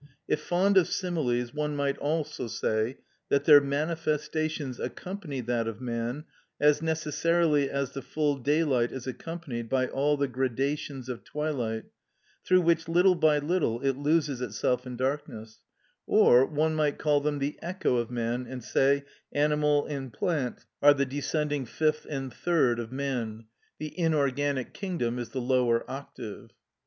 [0.27, 2.97] If fond of similes, one might also say
[3.29, 6.23] that their manifestations accompany that of man
[6.59, 11.83] as necessarily as the full daylight is accompanied by all the gradations of twilight,
[12.43, 15.59] through which, little by little, it loses itself in darkness;
[16.07, 20.95] or one might call them the echo of man, and say: Animal and plant are
[20.95, 23.45] the descending fifth and third of man,
[23.77, 26.49] the inorganic kingdom is the lower octave.